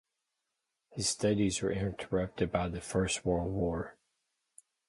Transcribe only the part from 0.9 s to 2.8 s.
studies were interrupted by